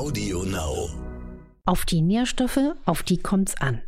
[0.00, 0.88] Audio Now.
[1.66, 3.82] Auf die Nährstoffe, auf die kommt's an.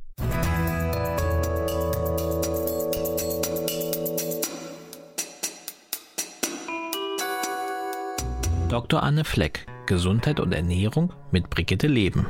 [8.69, 9.03] Dr.
[9.03, 12.27] Anne Fleck, Gesundheit und Ernährung mit Brigitte Leben.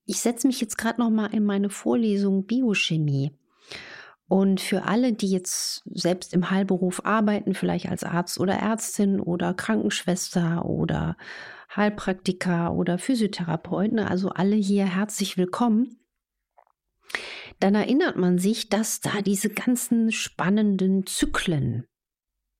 [0.06, 3.32] ich setze mich jetzt gerade noch mal in meine Vorlesung Biochemie.
[4.28, 9.54] Und für alle, die jetzt selbst im Heilberuf arbeiten, vielleicht als Arzt oder Ärztin oder
[9.54, 11.16] Krankenschwester oder
[11.74, 16.00] Heilpraktiker oder Physiotherapeuten, also alle hier herzlich willkommen,
[17.60, 21.88] dann erinnert man sich, dass da diese ganzen spannenden Zyklen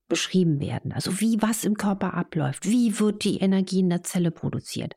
[0.08, 0.92] beschrieben werden.
[0.92, 4.96] Also wie was im Körper abläuft, wie wird die Energie in der Zelle produziert.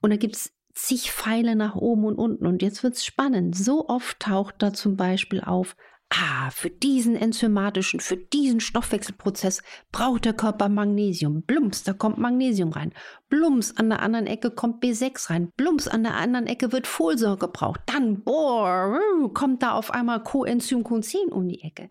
[0.00, 2.46] Und da gibt es zig Pfeile nach oben und unten.
[2.46, 3.56] Und jetzt wird es spannend.
[3.56, 5.76] So oft taucht da zum Beispiel auf
[6.10, 11.42] Ah, für diesen enzymatischen, für diesen Stoffwechselprozess braucht der Körper Magnesium.
[11.42, 12.94] Blums, da kommt Magnesium rein.
[13.28, 15.52] Blums, an der anderen Ecke kommt B6 rein.
[15.56, 17.80] Blums, an der anderen Ecke wird Folsäure gebraucht.
[17.84, 18.98] Dann, boah,
[19.34, 21.90] kommt da auf einmal Coenzym Q10 um die Ecke.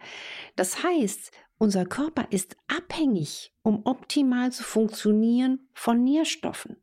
[0.55, 6.77] Das heißt, unser Körper ist abhängig, um optimal zu funktionieren, von Nährstoffen.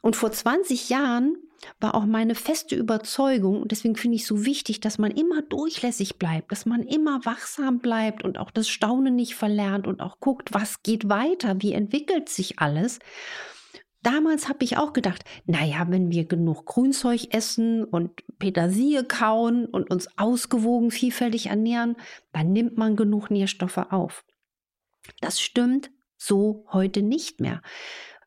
[0.00, 1.36] Und vor 20 Jahren
[1.80, 5.42] war auch meine feste Überzeugung, und deswegen finde ich es so wichtig, dass man immer
[5.42, 10.20] durchlässig bleibt, dass man immer wachsam bleibt und auch das Staunen nicht verlernt und auch
[10.20, 12.98] guckt, was geht weiter, wie entwickelt sich alles.
[14.02, 19.90] Damals habe ich auch gedacht, naja, wenn wir genug Grünzeug essen und Petersilie kauen und
[19.90, 21.96] uns ausgewogen vielfältig ernähren,
[22.32, 24.24] dann nimmt man genug Nährstoffe auf.
[25.20, 27.62] Das stimmt so heute nicht mehr.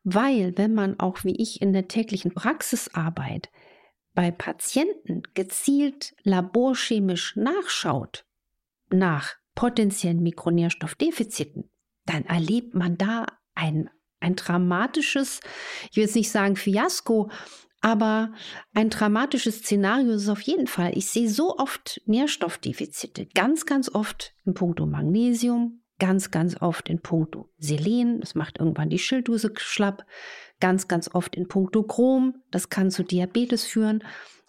[0.05, 3.49] Weil wenn man auch wie ich in der täglichen Praxisarbeit
[4.13, 8.23] bei Patienten gezielt laborchemisch nachschaut
[8.91, 11.71] nach potenziellen Mikronährstoffdefiziten,
[12.05, 13.89] dann erlebt man da ein,
[14.19, 15.39] ein dramatisches,
[15.89, 17.31] ich will jetzt nicht sagen Fiasko,
[17.81, 18.31] aber
[18.75, 20.95] ein dramatisches Szenario ist es auf jeden Fall.
[20.95, 27.01] Ich sehe so oft Nährstoffdefizite, ganz, ganz oft in puncto Magnesium, ganz, ganz oft in
[27.01, 30.05] puncto Selen, das macht irgendwann die Schilddrüse schlapp,
[30.59, 34.03] ganz, ganz oft in puncto Chrom, das kann zu Diabetes führen,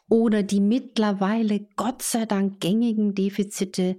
[0.09, 3.99] oder die mittlerweile Gott sei Dank gängigen Defizite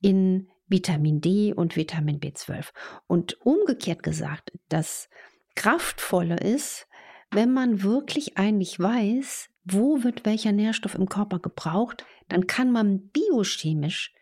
[0.00, 2.68] in Vitamin D und Vitamin B12.
[3.06, 5.10] Und umgekehrt gesagt, das
[5.54, 6.86] Kraftvolle ist,
[7.30, 13.08] wenn man wirklich eigentlich weiß, wo wird welcher Nährstoff im Körper gebraucht, dann kann man
[13.08, 14.14] biochemisch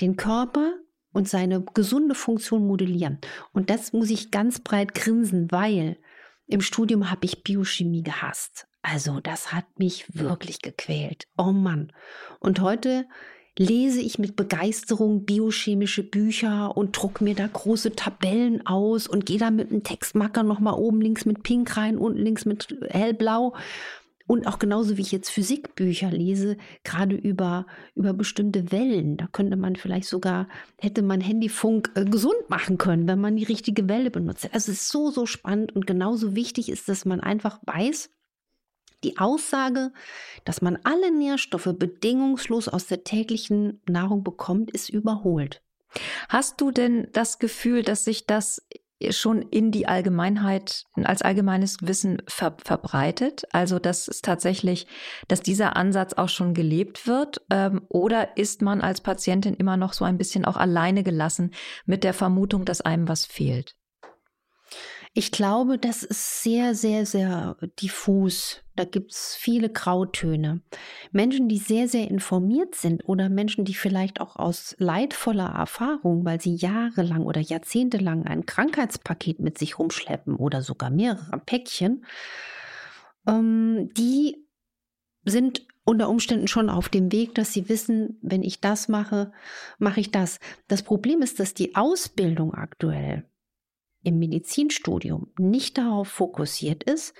[0.00, 0.74] den Körper
[1.16, 3.18] und seine gesunde Funktion modellieren.
[3.54, 5.96] Und das muss ich ganz breit grinsen, weil
[6.46, 8.66] im Studium habe ich Biochemie gehasst.
[8.82, 11.24] Also das hat mich wirklich gequält.
[11.38, 11.90] Oh Mann.
[12.38, 13.06] Und heute
[13.58, 19.38] lese ich mit Begeisterung biochemische Bücher und druck mir da große Tabellen aus und gehe
[19.38, 23.54] da mit einem Textmarker nochmal oben links mit Pink rein, unten links mit hellblau
[24.26, 29.16] und auch genauso wie ich jetzt Physikbücher lese, gerade über, über bestimmte Wellen.
[29.16, 33.44] Da könnte man vielleicht sogar, hätte man Handyfunk äh, gesund machen können, wenn man die
[33.44, 34.48] richtige Welle benutzt.
[34.52, 38.10] Also es ist so, so spannend und genauso wichtig ist, dass man einfach weiß,
[39.04, 39.92] die Aussage,
[40.44, 45.62] dass man alle Nährstoffe bedingungslos aus der täglichen Nahrung bekommt, ist überholt.
[46.28, 48.66] Hast du denn das Gefühl, dass sich das
[49.10, 53.44] schon in die Allgemeinheit als allgemeines Wissen ver verbreitet?
[53.52, 54.86] Also dass es tatsächlich,
[55.28, 57.42] dass dieser Ansatz auch schon gelebt wird?
[57.50, 61.52] Ähm, oder ist man als Patientin immer noch so ein bisschen auch alleine gelassen
[61.84, 63.76] mit der Vermutung, dass einem was fehlt?
[65.18, 68.60] Ich glaube, das ist sehr, sehr, sehr diffus.
[68.74, 70.60] Da gibt es viele Grautöne.
[71.10, 76.38] Menschen, die sehr, sehr informiert sind oder Menschen, die vielleicht auch aus leidvoller Erfahrung, weil
[76.42, 82.04] sie jahrelang oder jahrzehntelang ein Krankheitspaket mit sich rumschleppen oder sogar mehrere Päckchen,
[83.26, 84.46] ähm, die
[85.24, 89.32] sind unter Umständen schon auf dem Weg, dass sie wissen, wenn ich das mache,
[89.78, 90.40] mache ich das.
[90.68, 93.24] Das Problem ist, dass die Ausbildung aktuell
[94.06, 97.14] im Medizinstudium nicht darauf fokussiert ist.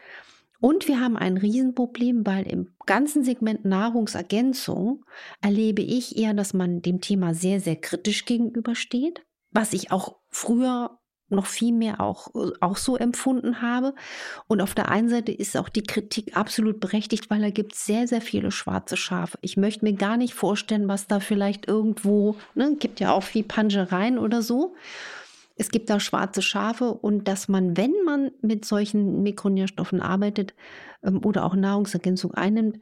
[0.60, 5.04] Und wir haben ein Riesenproblem, weil im ganzen Segment Nahrungsergänzung
[5.42, 10.98] erlebe ich eher, dass man dem Thema sehr, sehr kritisch gegenübersteht, was ich auch früher
[11.28, 12.28] noch viel mehr auch,
[12.60, 13.94] auch so empfunden habe.
[14.46, 17.84] Und auf der einen Seite ist auch die Kritik absolut berechtigt, weil da gibt es
[17.84, 19.36] sehr, sehr viele schwarze Schafe.
[19.42, 23.42] Ich möchte mir gar nicht vorstellen, was da vielleicht irgendwo, ne, gibt ja auch viel
[23.42, 24.76] Pangereien oder so.
[25.56, 30.54] Es gibt da schwarze Schafe und dass man, wenn man mit solchen Mikronährstoffen arbeitet
[31.02, 32.78] ähm, oder auch Nahrungsergänzung einnimmt,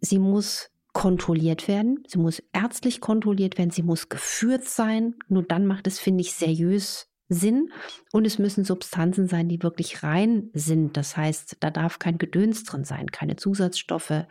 [0.00, 5.16] sie muss kontrolliert werden, sie muss ärztlich kontrolliert werden, sie muss geführt sein.
[5.28, 7.72] Nur dann macht es, finde ich, seriös Sinn
[8.12, 10.96] und es müssen Substanzen sein, die wirklich rein sind.
[10.96, 14.26] Das heißt, da darf kein Gedöns drin sein, keine Zusatzstoffe,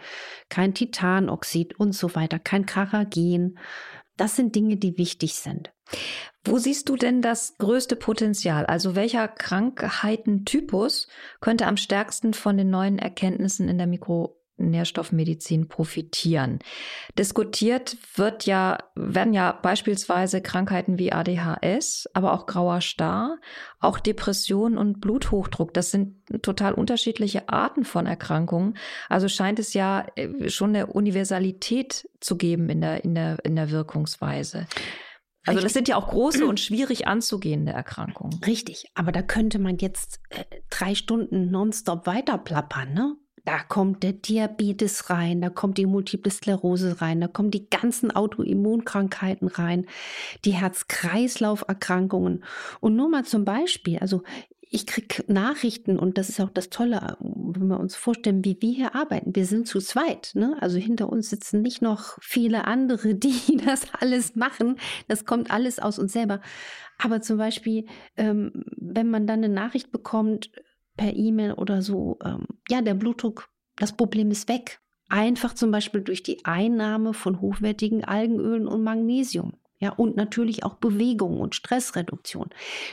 [0.50, 3.58] kein Titanoxid und so weiter, kein Karagen.
[4.16, 5.73] Das sind Dinge, die wichtig sind.
[6.46, 8.66] Wo siehst du denn das größte Potenzial?
[8.66, 11.08] Also welcher Krankheitentypus
[11.40, 16.60] könnte am stärksten von den neuen Erkenntnissen in der Mikro Nährstoffmedizin profitieren.
[17.18, 23.38] Diskutiert wird ja, werden ja beispielsweise Krankheiten wie ADHS, aber auch grauer Star,
[23.80, 25.74] auch Depression und Bluthochdruck.
[25.74, 28.78] Das sind total unterschiedliche Arten von Erkrankungen.
[29.10, 33.56] Also scheint es ja äh, schon eine Universalität zu geben in der, in der, in
[33.56, 34.68] der Wirkungsweise.
[35.46, 38.40] Also das sind ja auch große und schwierig anzugehende Erkrankungen.
[38.46, 43.16] Richtig, aber da könnte man jetzt äh, drei Stunden nonstop weiter plappern, ne?
[43.46, 48.10] Da kommt der Diabetes rein, da kommt die Multiple Sklerose rein, da kommen die ganzen
[48.10, 49.86] Autoimmunkrankheiten rein,
[50.46, 52.46] die Herz-Kreislauf-Erkrankungen.
[52.80, 54.24] Und nur mal zum Beispiel, also
[54.74, 58.74] ich kriege Nachrichten und das ist auch das Tolle, wenn wir uns vorstellen, wie wir
[58.74, 59.36] hier arbeiten.
[59.36, 60.32] Wir sind zu zweit.
[60.34, 60.58] Ne?
[60.62, 64.78] Also hinter uns sitzen nicht noch viele andere, die das alles machen.
[65.08, 66.42] Das kommt alles aus uns selber.
[66.98, 67.86] Aber zum Beispiel,
[68.18, 70.50] ähm, wenn man dann eine Nachricht bekommt,
[70.98, 74.80] per E-Mail oder so, ähm, ja, der Blutdruck, das Problem ist weg.
[75.08, 79.54] Einfach zum Beispiel durch die Einnahme von hochwertigen Algenölen und Magnesium.
[79.84, 82.52] Ja, und natürlich auch Bewegung und Stressreduktion.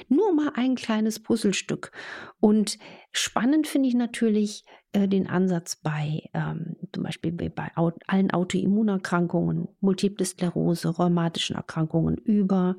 [0.09, 1.93] Nur mal ein kleines Puzzlestück.
[2.41, 2.79] Und
[3.13, 7.71] spannend finde ich natürlich äh, den Ansatz bei ähm, zum Beispiel bei
[8.09, 12.77] allen Autoimmunerkrankungen, Multiple Sklerose, rheumatischen Erkrankungen über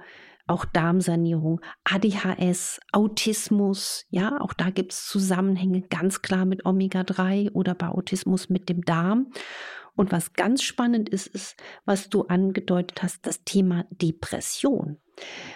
[0.48, 7.76] auch Darmsanierung, ADHS, Autismus, ja, auch da gibt es Zusammenhänge ganz klar mit Omega-3 oder
[7.76, 9.32] bei Autismus mit dem Darm.
[9.96, 11.56] Und was ganz spannend ist, ist,
[11.86, 14.98] was du angedeutet hast, das Thema Depression.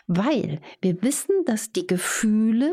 [0.07, 2.71] Weil wir wissen, dass die Gefühle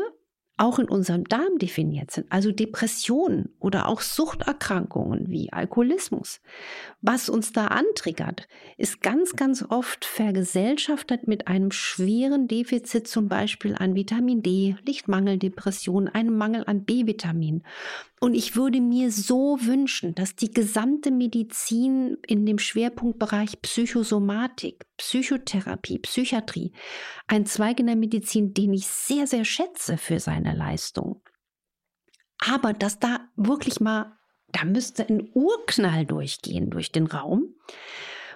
[0.57, 6.41] auch in unserem Darm definiert sind, also Depressionen oder auch Suchterkrankungen wie Alkoholismus.
[7.01, 8.47] Was uns da antriggert,
[8.77, 16.07] ist ganz, ganz oft vergesellschaftet mit einem schweren Defizit zum Beispiel an Vitamin D, Lichtmangeldepression,
[16.07, 17.63] einem Mangel an B-Vitamin.
[18.23, 25.99] Und ich würde mir so wünschen, dass die gesamte Medizin in dem Schwerpunktbereich Psychosomatik, Psychotherapie,
[25.99, 26.71] Psychiatrie,
[27.27, 31.21] ein Zweig in der Medizin, den ich sehr, sehr schätze für seine Leistung.
[32.37, 34.17] Aber dass da wirklich mal,
[34.53, 37.53] da müsste ein Urknall durchgehen durch den Raum,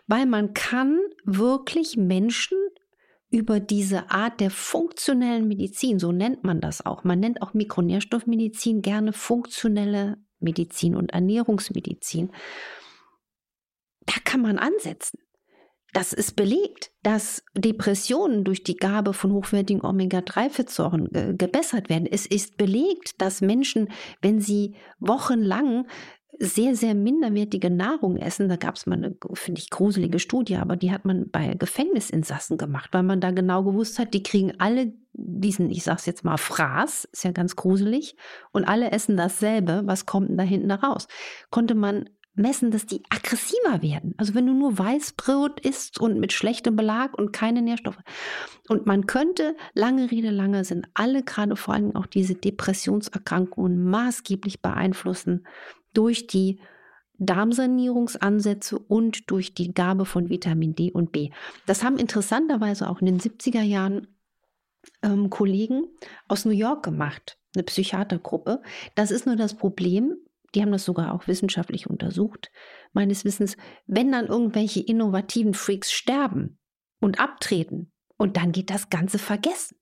[0.05, 2.57] weil man kann wirklich Menschen
[3.29, 7.03] über diese Art der funktionellen Medizin, so nennt man das auch.
[7.03, 12.31] Man nennt auch Mikronährstoffmedizin gerne funktionelle Medizin und Ernährungsmedizin.
[14.05, 15.19] Da kann man ansetzen.
[15.93, 22.07] Das ist belegt, dass Depressionen durch die Gabe von hochwertigen Omega-3-Fettsäuren äh, gebessert werden.
[22.09, 23.89] Es ist belegt, dass Menschen,
[24.21, 25.87] wenn sie wochenlang
[26.39, 28.49] sehr, sehr minderwertige Nahrung essen.
[28.49, 32.57] Da gab es mal eine, finde ich, gruselige Studie, aber die hat man bei Gefängnisinsassen
[32.57, 36.37] gemacht, weil man da genau gewusst hat, die kriegen alle diesen, ich sag's jetzt mal,
[36.37, 38.15] Fraß, ist ja ganz gruselig,
[38.51, 41.07] und alle essen dasselbe, was kommt denn da hinten raus?
[41.49, 44.13] Konnte man messen, dass die aggressiver werden.
[44.17, 47.99] Also wenn du nur Weißbrot isst und mit schlechtem Belag und keine Nährstoffe.
[48.67, 54.61] Und man könnte, lange Rede, lange sind alle gerade vor allem auch diese Depressionserkrankungen maßgeblich
[54.61, 55.45] beeinflussen
[55.93, 56.59] durch die
[57.19, 61.31] Darmsanierungsansätze und durch die Gabe von Vitamin D und B.
[61.65, 64.07] Das haben interessanterweise auch in den 70er Jahren
[65.01, 65.85] ähm, Kollegen
[66.27, 67.37] aus New York gemacht.
[67.55, 68.61] eine Psychiatergruppe.
[68.93, 70.15] Das ist nur das Problem,
[70.55, 72.51] die haben das sogar auch wissenschaftlich untersucht,
[72.93, 76.59] meines Wissens, wenn dann irgendwelche innovativen Freaks sterben
[76.99, 79.77] und abtreten und dann geht das Ganze vergessen.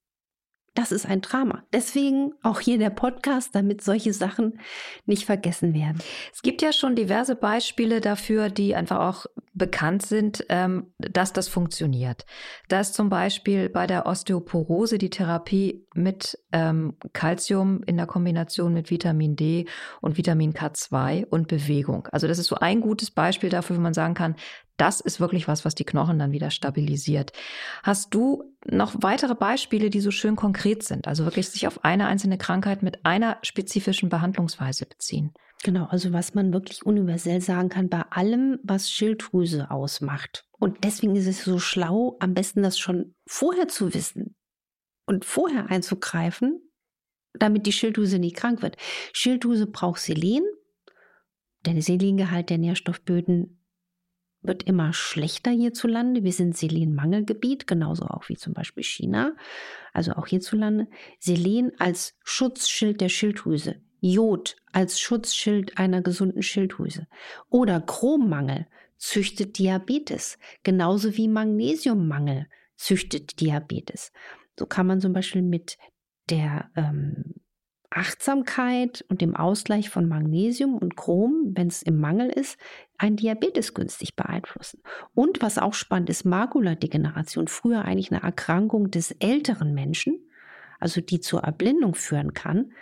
[0.76, 1.62] Das ist ein Drama.
[1.72, 4.60] Deswegen auch hier der Podcast, damit solche Sachen
[5.06, 6.02] nicht vergessen werden.
[6.34, 11.48] Es gibt ja schon diverse Beispiele dafür, die einfach auch bekannt sind, ähm, dass das
[11.48, 12.26] funktioniert.
[12.68, 18.74] Da ist zum Beispiel bei der Osteoporose die Therapie mit ähm, Calcium in der Kombination
[18.74, 19.64] mit Vitamin D
[20.02, 22.06] und Vitamin K2 und Bewegung.
[22.12, 24.36] Also das ist so ein gutes Beispiel dafür, wo man sagen kann,
[24.76, 27.32] das ist wirklich was, was die Knochen dann wieder stabilisiert.
[27.82, 31.08] Hast du noch weitere Beispiele, die so schön konkret sind?
[31.08, 35.32] Also wirklich sich auf eine einzelne Krankheit mit einer spezifischen Behandlungsweise beziehen?
[35.62, 40.44] Genau, also was man wirklich universell sagen kann, bei allem, was Schilddrüse ausmacht.
[40.58, 44.36] Und deswegen ist es so schlau, am besten das schon vorher zu wissen
[45.06, 46.60] und vorher einzugreifen,
[47.34, 48.76] damit die Schilddrüse nicht krank wird.
[49.12, 50.44] Schilddrüse braucht Selen.
[51.64, 53.55] Der Selengehalt der Nährstoffböden
[54.46, 56.24] wird immer schlechter hierzulande.
[56.24, 59.34] Wir sind Selenmangelgebiet, genauso auch wie zum Beispiel China,
[59.92, 60.88] also auch hierzulande.
[61.18, 67.06] Selen als Schutzschild der Schilddrüse, Jod als Schutzschild einer gesunden Schilddrüse
[67.48, 74.12] oder Chrommangel züchtet Diabetes, genauso wie Magnesiummangel züchtet Diabetes.
[74.58, 75.78] So kann man zum Beispiel mit
[76.30, 77.34] der ähm,
[77.90, 82.58] Achtsamkeit und dem Ausgleich von Magnesium und Chrom, wenn es im Mangel ist,
[82.98, 84.80] einen Diabetes günstig beeinflussen.
[85.14, 90.18] Und was auch spannend ist, Makuladegeneration, früher eigentlich eine Erkrankung des älteren Menschen,
[90.78, 92.72] also die zur Erblindung führen kann,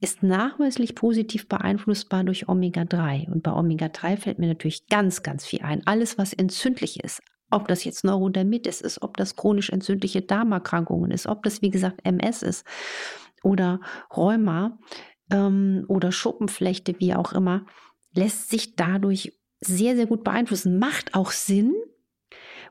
[0.00, 3.30] ist nachweislich positiv beeinflussbar durch Omega-3.
[3.30, 5.86] Und bei Omega-3 fällt mir natürlich ganz, ganz viel ein.
[5.86, 11.26] Alles, was entzündlich ist, ob das jetzt Neurodermitis ist, ob das chronisch entzündliche Darmerkrankungen ist,
[11.26, 12.66] ob das, wie gesagt, MS ist
[13.44, 13.80] oder
[14.14, 14.78] Rheuma
[15.30, 17.66] ähm, oder Schuppenflechte, wie auch immer,
[18.14, 20.78] lässt sich dadurch sehr, sehr gut beeinflussen.
[20.78, 21.74] Macht auch Sinn,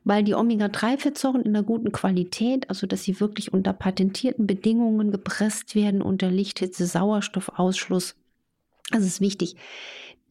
[0.03, 5.75] weil die Omega-3-Fettsäuren in einer guten Qualität, also dass sie wirklich unter patentierten Bedingungen gepresst
[5.75, 8.15] werden, unter Lichthitze, Sauerstoffausschluss,
[8.91, 9.55] das ist wichtig.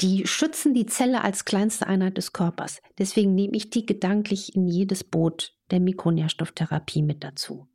[0.01, 2.81] Die schützen die Zelle als kleinste Einheit des Körpers.
[2.99, 7.67] Deswegen nehme ich die gedanklich in jedes Boot der Mikronährstofftherapie mit dazu.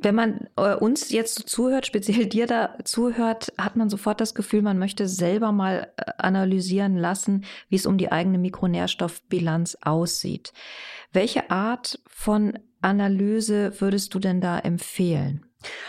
[0.00, 4.62] Wenn man äh, uns jetzt zuhört, speziell dir da zuhört, hat man sofort das Gefühl,
[4.62, 10.52] man möchte selber mal äh, analysieren lassen, wie es um die eigene Mikronährstoffbilanz aussieht.
[11.12, 15.46] Welche Art von Analyse würdest du denn da empfehlen?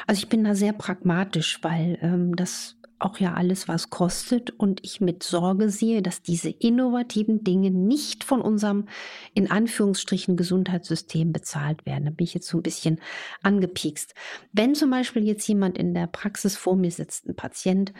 [0.07, 4.79] Also ich bin da sehr pragmatisch, weil ähm, das auch ja alles was kostet und
[4.83, 8.87] ich mit Sorge sehe, dass diese innovativen Dinge nicht von unserem
[9.33, 12.05] in Anführungsstrichen Gesundheitssystem bezahlt werden.
[12.05, 12.99] Da bin ich jetzt so ein bisschen
[13.43, 14.13] angepiekst.
[14.53, 17.93] Wenn zum Beispiel jetzt jemand in der Praxis vor mir sitzt, ein Patient,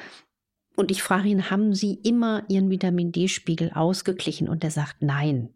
[0.77, 4.49] und ich frage ihn, haben Sie immer Ihren Vitamin D-Spiegel ausgeglichen?
[4.49, 5.53] Und er sagt nein.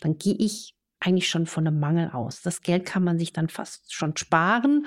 [0.00, 2.42] Dann gehe ich eigentlich schon von einem Mangel aus.
[2.42, 4.86] Das Geld kann man sich dann fast schon sparen.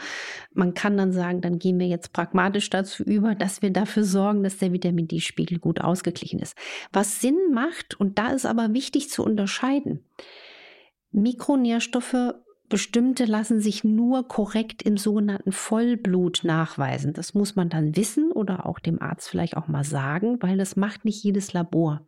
[0.54, 4.44] Man kann dann sagen, dann gehen wir jetzt pragmatisch dazu über, dass wir dafür sorgen,
[4.44, 6.56] dass der Vitamin D-Spiegel gut ausgeglichen ist.
[6.92, 10.06] Was Sinn macht, und da ist aber wichtig zu unterscheiden,
[11.12, 12.36] Mikronährstoffe
[12.68, 17.14] Bestimmte lassen sich nur korrekt im sogenannten Vollblut nachweisen.
[17.14, 20.76] Das muss man dann wissen oder auch dem Arzt vielleicht auch mal sagen, weil das
[20.76, 22.08] macht nicht jedes Labor.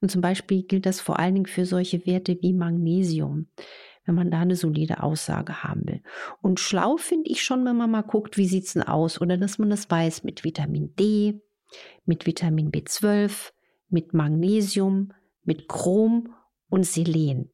[0.00, 3.48] Und zum Beispiel gilt das vor allen Dingen für solche Werte wie Magnesium,
[4.04, 6.02] wenn man da eine solide Aussage haben will.
[6.40, 9.36] Und schlau finde ich schon, wenn man mal guckt, wie sieht es denn aus oder
[9.36, 11.40] dass man das weiß mit Vitamin D,
[12.04, 13.52] mit Vitamin B12,
[13.88, 15.12] mit Magnesium,
[15.44, 16.34] mit Chrom
[16.68, 17.50] und Selen.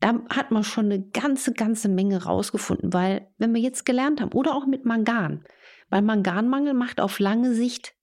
[0.00, 4.32] Da hat man schon eine ganze, ganze Menge rausgefunden, weil wenn wir jetzt gelernt haben,
[4.32, 5.44] oder auch mit Mangan,
[5.90, 7.94] weil Manganmangel macht auf lange Sicht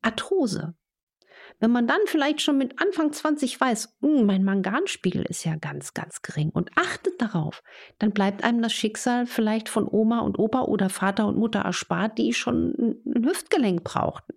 [0.00, 0.74] Arthrose.
[1.60, 5.94] Wenn man dann vielleicht schon mit Anfang 20 weiß, hm, mein Manganspiegel ist ja ganz,
[5.94, 7.62] ganz gering und achtet darauf,
[7.98, 12.18] dann bleibt einem das Schicksal vielleicht von Oma und Opa oder Vater und Mutter erspart,
[12.18, 14.34] die schon ein Hüftgelenk brauchten.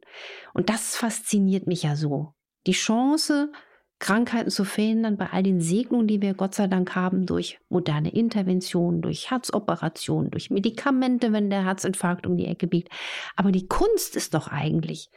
[0.54, 2.34] Und das fasziniert mich ja so.
[2.66, 3.52] Die Chance,
[4.00, 8.14] Krankheiten zu verhindern bei all den Segnungen, die wir Gott sei Dank haben durch moderne
[8.14, 12.90] Interventionen, durch Herzoperationen, durch Medikamente, wenn der Herzinfarkt um die Ecke biegt.
[13.36, 15.10] Aber die Kunst ist doch eigentlich,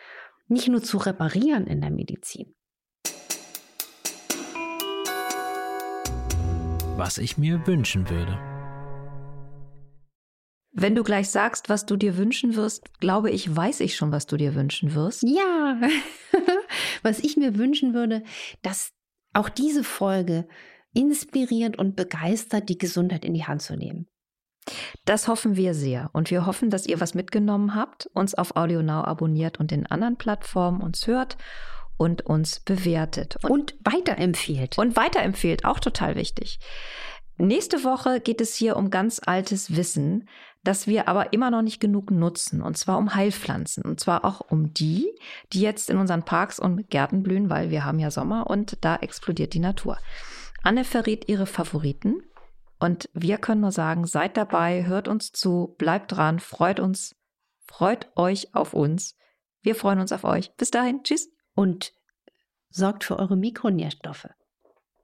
[0.51, 2.55] nicht nur zu reparieren in der Medizin.
[6.97, 8.39] Was ich mir wünschen würde.
[10.73, 14.27] Wenn du gleich sagst, was du dir wünschen wirst, glaube ich, weiß ich schon, was
[14.27, 15.23] du dir wünschen wirst.
[15.23, 15.81] Ja,
[17.03, 18.23] was ich mir wünschen würde,
[18.63, 18.93] dass
[19.33, 20.47] auch diese Folge
[20.93, 24.09] inspiriert und begeistert, die Gesundheit in die Hand zu nehmen.
[25.05, 26.11] Das hoffen wir sehr.
[26.13, 30.17] Und wir hoffen, dass ihr was mitgenommen habt, uns auf AudioNow abonniert und in anderen
[30.17, 31.37] Plattformen uns hört
[31.97, 33.37] und uns bewertet.
[33.43, 34.79] Und, und weiterempfiehlt.
[34.79, 36.59] Und weiterempfiehlt, auch total wichtig.
[37.37, 40.29] Nächste Woche geht es hier um ganz altes Wissen,
[40.63, 44.43] das wir aber immer noch nicht genug nutzen, und zwar um Heilpflanzen, und zwar auch
[44.51, 45.11] um die,
[45.53, 48.97] die jetzt in unseren Parks und Gärten blühen, weil wir haben ja Sommer und da
[48.97, 49.97] explodiert die Natur.
[50.63, 52.23] Anne verrät ihre Favoriten
[52.81, 57.15] und wir können nur sagen, seid dabei, hört uns zu, bleibt dran, freut uns,
[57.67, 59.17] freut euch auf uns.
[59.61, 60.57] Wir freuen uns auf euch.
[60.57, 61.31] Bis dahin, tschüss.
[61.55, 61.93] Und
[62.71, 64.29] sorgt für eure Mikronährstoffe.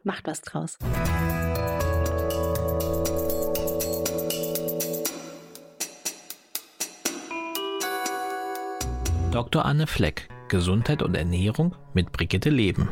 [0.03, 0.79] Macht was draus.
[9.33, 9.67] Dr.
[9.67, 12.89] Anne Fleck, Gesundheit und Ernährung mit Brigitte Leben.